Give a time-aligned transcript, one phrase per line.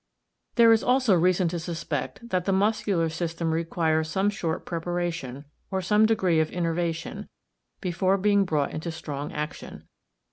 [0.55, 5.79] There is also reason to suspect that the muscular system requires some short preparation, or
[5.79, 7.29] some degree of innervation,
[7.81, 9.87] before being brought into strong action.